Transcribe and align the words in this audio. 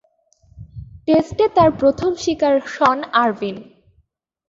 টেস্টে 1.07 1.45
তার 1.55 1.69
প্রথম 1.79 2.11
শিকার 2.15 2.55
শন 2.67 2.97
আরভিন। 3.13 3.57